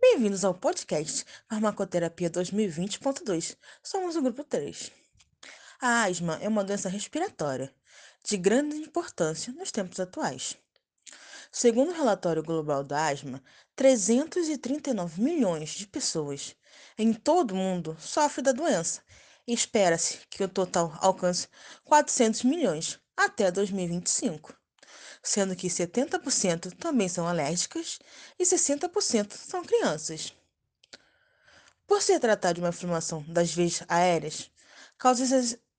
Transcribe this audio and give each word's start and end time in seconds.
Bem-vindos 0.00 0.44
ao 0.44 0.54
podcast 0.54 1.24
Farmacoterapia 1.48 2.30
2020.2. 2.30 3.56
Somos 3.82 4.16
o 4.16 4.22
grupo 4.22 4.44
3. 4.44 4.92
A 5.80 6.04
asma 6.04 6.38
é 6.40 6.48
uma 6.48 6.64
doença 6.64 6.88
respiratória 6.88 7.74
de 8.24 8.36
grande 8.36 8.76
importância 8.76 9.52
nos 9.52 9.70
tempos 9.70 10.00
atuais. 10.00 10.56
Segundo 11.50 11.90
o 11.90 11.94
relatório 11.94 12.42
global 12.42 12.82
da 12.82 13.08
asma, 13.08 13.42
339 13.76 15.20
milhões 15.20 15.70
de 15.70 15.86
pessoas 15.86 16.56
em 16.96 17.12
todo 17.12 17.52
o 17.52 17.56
mundo 17.56 17.96
sofrem 17.98 18.44
da 18.44 18.52
doença 18.52 19.02
e 19.46 19.52
espera-se 19.52 20.20
que 20.30 20.42
o 20.42 20.48
total 20.48 20.96
alcance 21.00 21.48
400 21.84 22.44
milhões 22.44 23.00
até 23.16 23.50
2025 23.50 24.63
sendo 25.24 25.56
que 25.56 25.68
70% 25.68 26.76
também 26.76 27.08
são 27.08 27.26
alérgicas 27.26 27.98
e 28.38 28.44
60% 28.44 29.32
são 29.32 29.64
crianças. 29.64 30.34
Por 31.86 32.02
se 32.02 32.18
tratar 32.20 32.52
de 32.52 32.60
uma 32.60 32.68
inflamação 32.68 33.24
das 33.26 33.52
veias 33.52 33.82
aéreas, 33.88 34.50
causa 34.98 35.24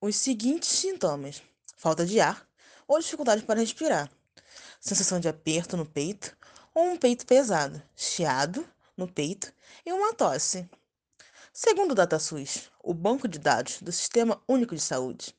os 0.00 0.16
seguintes 0.16 0.68
sintomas: 0.68 1.42
falta 1.76 2.04
de 2.04 2.20
ar 2.20 2.46
ou 2.86 3.00
dificuldade 3.00 3.42
para 3.42 3.60
respirar, 3.60 4.10
sensação 4.78 5.18
de 5.18 5.28
aperto 5.28 5.76
no 5.76 5.86
peito 5.86 6.36
ou 6.74 6.84
um 6.84 6.96
peito 6.96 7.26
pesado, 7.26 7.82
chiado 7.96 8.66
no 8.96 9.10
peito 9.10 9.52
e 9.84 9.92
uma 9.92 10.12
tosse. 10.12 10.68
Segundo 11.52 11.92
o 11.92 11.94
DataSUS, 11.94 12.70
o 12.82 12.94
banco 12.94 13.26
de 13.26 13.38
dados 13.38 13.80
do 13.80 13.90
Sistema 13.90 14.40
Único 14.46 14.74
de 14.74 14.80
Saúde, 14.80 15.34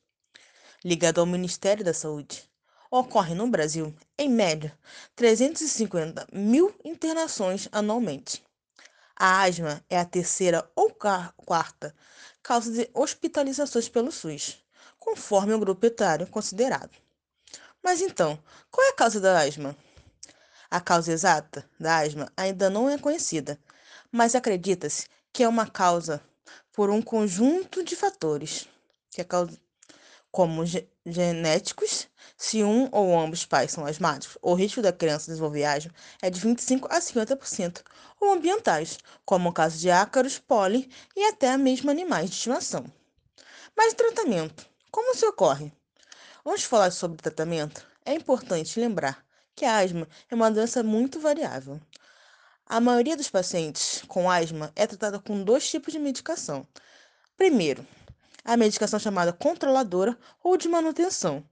ligado 0.84 1.20
ao 1.20 1.26
Ministério 1.26 1.84
da 1.84 1.94
Saúde, 1.94 2.51
ocorre 2.92 3.34
no 3.34 3.46
Brasil, 3.46 3.94
em 4.18 4.28
média, 4.28 4.76
350 5.16 6.26
mil 6.30 6.74
internações 6.84 7.66
anualmente. 7.72 8.44
A 9.16 9.42
asma 9.42 9.82
é 9.88 9.98
a 9.98 10.04
terceira 10.04 10.70
ou 10.76 10.90
quarta 10.90 11.94
causa 12.42 12.70
de 12.70 12.90
hospitalizações 12.92 13.88
pelo 13.88 14.12
SUS, 14.12 14.62
conforme 14.98 15.54
o 15.54 15.58
grupo 15.58 15.86
etário 15.86 16.26
considerado. 16.26 16.90
Mas 17.82 18.02
então, 18.02 18.38
qual 18.70 18.86
é 18.86 18.90
a 18.90 18.94
causa 18.94 19.18
da 19.18 19.40
asma? 19.40 19.74
A 20.70 20.80
causa 20.80 21.12
exata 21.12 21.66
da 21.80 21.98
asma 21.98 22.30
ainda 22.36 22.68
não 22.68 22.90
é 22.90 22.98
conhecida, 22.98 23.58
mas 24.10 24.34
acredita-se 24.34 25.06
que 25.32 25.42
é 25.42 25.48
uma 25.48 25.66
causa 25.66 26.22
por 26.72 26.90
um 26.90 27.00
conjunto 27.00 27.82
de 27.82 27.96
fatores, 27.96 28.68
que 29.10 29.22
é 29.22 29.24
como 30.32 30.64
genéticos, 31.04 32.08
se 32.38 32.64
um 32.64 32.88
ou 32.90 33.16
ambos 33.20 33.44
pais 33.44 33.70
são 33.70 33.84
asmáticos, 33.84 34.38
o 34.40 34.54
risco 34.54 34.80
da 34.80 34.92
criança 34.92 35.30
desenvolver 35.30 35.64
asma 35.64 35.92
é 36.22 36.30
de 36.30 36.40
25 36.40 36.88
a 36.90 36.98
50%, 36.98 37.82
ou 38.18 38.32
ambientais, 38.32 38.98
como 39.26 39.50
o 39.50 39.52
caso 39.52 39.78
de 39.78 39.90
ácaros, 39.90 40.38
pólen 40.38 40.88
e 41.14 41.24
até 41.26 41.54
mesmo 41.58 41.90
animais 41.90 42.30
de 42.30 42.36
estimação. 42.36 42.86
Mas 43.76 43.92
tratamento, 43.92 44.66
como 44.90 45.14
se 45.14 45.26
ocorre? 45.26 45.70
Antes 46.44 46.62
de 46.62 46.68
falar 46.68 46.90
sobre 46.90 47.18
tratamento, 47.18 47.86
é 48.04 48.14
importante 48.14 48.80
lembrar 48.80 49.24
que 49.54 49.66
a 49.66 49.78
asma 49.78 50.08
é 50.30 50.34
uma 50.34 50.50
doença 50.50 50.82
muito 50.82 51.20
variável. 51.20 51.78
A 52.66 52.80
maioria 52.80 53.18
dos 53.18 53.28
pacientes 53.28 54.02
com 54.08 54.30
asma 54.30 54.72
é 54.74 54.86
tratada 54.86 55.18
com 55.18 55.44
dois 55.44 55.68
tipos 55.68 55.92
de 55.92 55.98
medicação. 55.98 56.66
Primeiro, 57.36 57.86
a 58.44 58.56
medicação 58.56 58.98
chamada 58.98 59.32
controladora 59.32 60.18
ou 60.42 60.56
de 60.56 60.68
manutenção, 60.68 61.44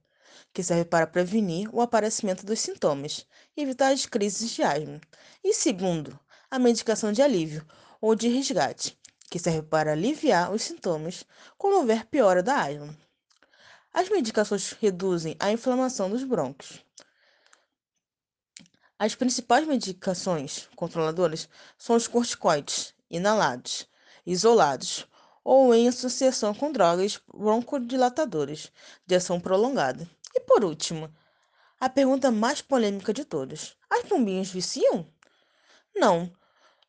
que 0.53 0.63
serve 0.63 0.85
para 0.85 1.07
prevenir 1.07 1.73
o 1.73 1.81
aparecimento 1.81 2.45
dos 2.45 2.59
sintomas 2.59 3.25
e 3.55 3.61
evitar 3.61 3.91
as 3.93 4.05
crises 4.05 4.51
de 4.51 4.63
asma. 4.63 4.99
E 5.43 5.53
segundo, 5.53 6.19
a 6.49 6.59
medicação 6.59 7.11
de 7.11 7.21
alívio 7.21 7.65
ou 8.01 8.15
de 8.15 8.27
resgate, 8.27 8.99
que 9.29 9.39
serve 9.39 9.61
para 9.61 9.93
aliviar 9.93 10.51
os 10.51 10.63
sintomas 10.63 11.23
quando 11.57 11.77
houver 11.77 12.05
piora 12.05 12.43
da 12.43 12.61
asma. 12.63 12.97
As 13.93 14.09
medicações 14.09 14.71
reduzem 14.79 15.35
a 15.39 15.51
inflamação 15.51 16.09
dos 16.09 16.23
brônquios. 16.23 16.83
As 18.97 19.15
principais 19.15 19.65
medicações 19.65 20.69
controladoras 20.75 21.49
são 21.77 21.95
os 21.95 22.07
corticoides 22.07 22.93
inalados, 23.09 23.87
isolados 24.25 25.07
ou 25.43 25.73
em 25.73 25.87
associação 25.87 26.53
com 26.53 26.71
drogas 26.71 27.19
broncodilatadoras 27.33 28.71
de 29.05 29.15
ação 29.15 29.39
prolongada. 29.39 30.09
E 30.33 30.39
por 30.41 30.63
último, 30.63 31.13
a 31.79 31.89
pergunta 31.89 32.31
mais 32.31 32.61
polêmica 32.61 33.13
de 33.13 33.25
todas: 33.25 33.75
as 33.89 34.03
pombinhas 34.03 34.49
viciam? 34.49 35.07
Não, 35.95 36.31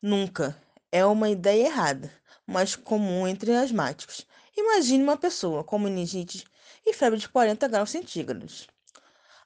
nunca. 0.01 0.55
É 0.91 1.03
uma 1.03 1.29
ideia 1.29 1.65
errada, 1.65 2.11
mas 2.45 2.75
comum 2.75 3.27
entre 3.27 3.55
asmáticos. 3.55 4.27
Imagine 4.55 5.03
uma 5.03 5.17
pessoa 5.17 5.63
com 5.63 5.79
meningite 5.79 6.45
e 6.85 6.93
febre 6.93 7.17
de 7.17 7.27
40 7.27 7.67
graus 7.67 7.89
centígrados. 7.89 8.67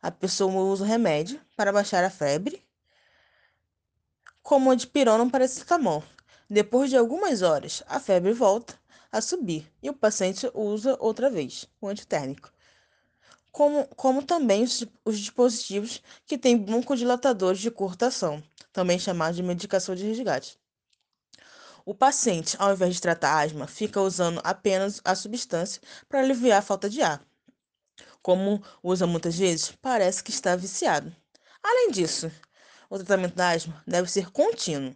A 0.01 0.11
pessoa 0.11 0.63
usa 0.63 0.83
o 0.83 0.87
remédio 0.87 1.39
para 1.55 1.71
baixar 1.71 2.03
a 2.03 2.09
febre, 2.09 2.61
como 4.43 4.69
a 4.69 4.75
de 4.75 4.85
pirona 4.85 5.23
para 5.23 5.31
paracetamol. 5.31 6.03
Depois 6.49 6.89
de 6.89 6.97
algumas 6.97 7.41
horas, 7.41 7.83
a 7.87 7.99
febre 7.99 8.33
volta 8.33 8.77
a 9.11 9.21
subir 9.21 9.71
e 9.81 9.89
o 9.89 9.93
paciente 9.93 10.49
usa 10.53 10.97
outra 10.99 11.29
vez 11.29 11.67
o 11.81 11.87
antitérmico. 11.87 12.51
Como, 13.51 13.87
como 13.95 14.23
também 14.23 14.63
os, 14.63 14.85
os 15.03 15.17
dispositivos 15.17 16.01
que 16.25 16.37
têm 16.37 16.57
broncodilatadores 16.57 17.59
de 17.59 17.71
curta 17.71 18.07
ação, 18.07 18.43
também 18.71 18.99
chamados 18.99 19.35
de 19.35 19.43
medicação 19.43 19.95
de 19.95 20.05
resgate. 20.05 20.59
O 21.85 21.95
paciente, 21.95 22.55
ao 22.59 22.73
invés 22.73 22.95
de 22.95 23.01
tratar 23.01 23.39
asma, 23.41 23.65
fica 23.65 24.01
usando 24.01 24.41
apenas 24.43 25.01
a 25.05 25.15
substância 25.15 25.81
para 26.07 26.19
aliviar 26.19 26.59
a 26.59 26.61
falta 26.61 26.89
de 26.89 27.01
ar. 27.01 27.25
Como 28.21 28.61
usa 28.83 29.07
muitas 29.07 29.37
vezes, 29.37 29.71
parece 29.81 30.21
que 30.21 30.29
está 30.29 30.55
viciado. 30.55 31.15
Além 31.63 31.91
disso, 31.91 32.29
o 32.89 32.97
tratamento 32.97 33.35
da 33.35 33.51
asma 33.51 33.81
deve 33.87 34.11
ser 34.11 34.29
contínuo, 34.31 34.95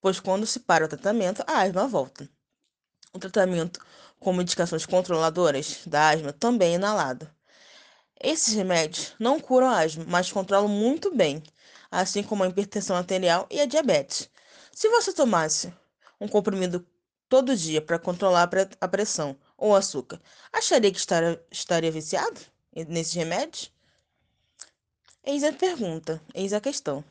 pois 0.00 0.20
quando 0.20 0.46
se 0.46 0.60
para 0.60 0.84
o 0.84 0.88
tratamento, 0.88 1.42
a 1.46 1.62
asma 1.62 1.86
volta. 1.86 2.28
O 3.12 3.18
tratamento 3.18 3.80
com 4.18 4.32
medicações 4.32 4.86
controladoras 4.86 5.80
da 5.86 6.10
asma 6.10 6.32
também 6.32 6.72
é 6.72 6.74
inalado. 6.76 7.28
Esses 8.22 8.54
remédios 8.54 9.14
não 9.18 9.40
curam 9.40 9.68
a 9.68 9.80
asma, 9.80 10.04
mas 10.06 10.30
controlam 10.30 10.68
muito 10.68 11.14
bem, 11.14 11.42
assim 11.90 12.22
como 12.22 12.44
a 12.44 12.48
hipertensão 12.48 12.96
arterial 12.96 13.46
e 13.50 13.60
a 13.60 13.66
diabetes. 13.66 14.30
Se 14.72 14.88
você 14.88 15.12
tomasse 15.12 15.72
um 16.20 16.28
comprimido 16.28 16.86
todo 17.28 17.56
dia 17.56 17.80
para 17.80 17.98
controlar 17.98 18.48
a 18.80 18.88
pressão 18.88 19.36
ou 19.56 19.74
açúcar, 19.74 20.20
acharia 20.52 20.92
que 20.92 20.98
estaria, 20.98 21.42
estaria 21.50 21.90
viciado 21.90 22.40
nesses 22.88 23.14
remédios? 23.14 23.72
Eis 25.24 25.42
a 25.42 25.52
pergunta, 25.52 26.22
eis 26.34 26.52
a 26.52 26.60
questão. 26.60 27.04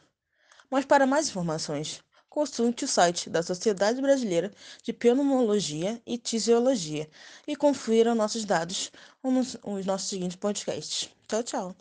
Mas 0.69 0.85
para 0.85 1.07
mais 1.07 1.29
informações, 1.29 2.01
consulte 2.29 2.85
o 2.85 2.87
site 2.87 3.29
da 3.29 3.41
Sociedade 3.43 4.01
Brasileira 4.01 4.51
de 4.83 4.93
Pneumologia 4.93 6.01
e 6.05 6.17
Tisiologia 6.17 7.09
e 7.47 7.55
confira 7.55 8.15
nossos 8.15 8.45
dados 8.45 8.91
nos 9.23 9.57
nossos 9.85 10.09
seguintes 10.09 10.37
podcasts. 10.37 11.09
Tchau, 11.27 11.43
tchau. 11.43 11.75